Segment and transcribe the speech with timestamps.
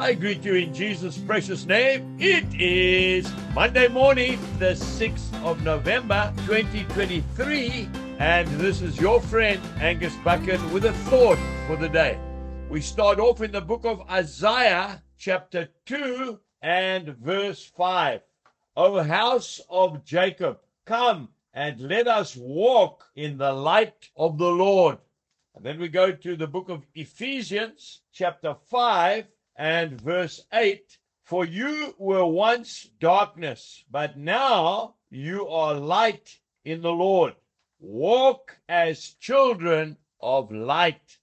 [0.00, 2.16] I greet you in Jesus' precious name.
[2.18, 7.86] It is Monday morning, the 6th of November, 2023,
[8.18, 11.36] and this is your friend Angus Buchan with a thought
[11.66, 12.18] for the day.
[12.70, 18.22] We start off in the book of Isaiah, chapter 2 and verse 5.
[18.78, 24.96] O house of Jacob, come and let us walk in the light of the Lord.
[25.54, 29.26] And then we go to the book of Ephesians, chapter 5
[29.60, 30.96] and verse 8.
[31.22, 37.34] For you were once darkness, but now you are light in the Lord.
[37.78, 41.18] Walk as children of light.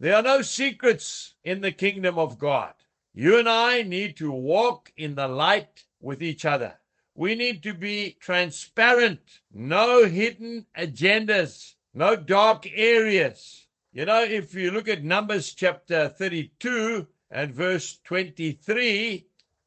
[0.00, 2.72] There are no secrets in the kingdom of God.
[3.12, 6.74] You and I need to walk in the light with each other.
[7.14, 9.20] We need to be transparent,
[9.52, 13.66] no hidden agendas, no dark areas.
[13.92, 19.26] You know, if you look at Numbers chapter 32 and verse 23,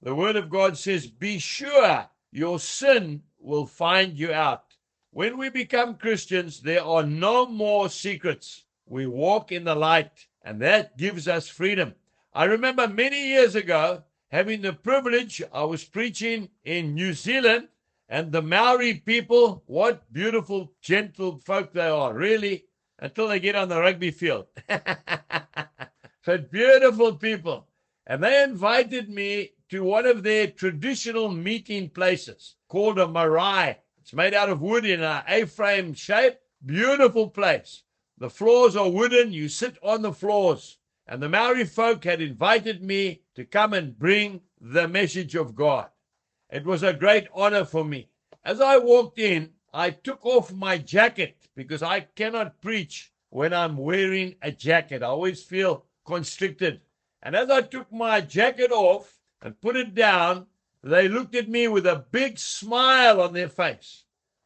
[0.00, 4.76] the word of God says, Be sure your sin will find you out.
[5.10, 8.64] When we become Christians, there are no more secrets.
[8.86, 11.96] We walk in the light, and that gives us freedom.
[12.32, 17.66] I remember many years ago having the privilege, I was preaching in New Zealand,
[18.08, 22.66] and the Maori people, what beautiful, gentle folk they are, really,
[23.00, 24.46] until they get on the rugby field.
[26.24, 27.66] but beautiful people.
[28.06, 33.78] And they invited me to one of their traditional meeting places called a marae.
[34.00, 36.38] It's made out of wood in an A-frame shape.
[36.64, 37.82] Beautiful place.
[38.18, 39.32] The floors are wooden.
[39.32, 40.78] You sit on the floors.
[41.06, 45.88] And the Maori folk had invited me to come and bring the message of God.
[46.50, 48.08] It was a great honor for me.
[48.44, 53.76] As I walked in, I took off my jacket because I cannot preach when I'm
[53.76, 55.02] wearing a jacket.
[55.02, 56.80] I always feel constricted.
[57.22, 60.46] And as I took my jacket off and put it down,
[60.82, 64.04] they looked at me with a big smile on their face.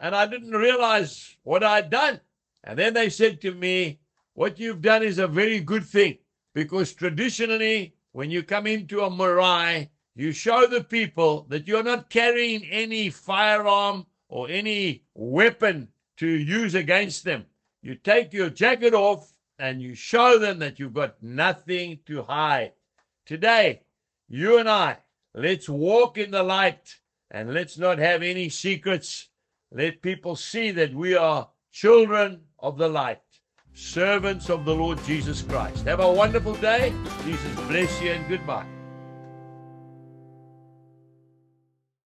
[0.00, 2.20] And I didn't realize what I'd done.
[2.64, 4.00] And then they said to me,
[4.32, 6.18] What you've done is a very good thing
[6.54, 12.10] because traditionally, when you come into a marae, you show the people that you're not
[12.10, 17.44] carrying any firearm or any weapon to use against them.
[17.82, 22.72] You take your jacket off and you show them that you've got nothing to hide.
[23.26, 23.82] Today,
[24.28, 24.98] you and I,
[25.34, 26.96] let's walk in the light
[27.30, 29.28] and let's not have any secrets.
[29.72, 33.22] Let people see that we are children of the light,
[33.72, 35.84] servants of the Lord Jesus Christ.
[35.86, 36.92] Have a wonderful day.
[37.24, 38.83] Jesus bless you and goodbye.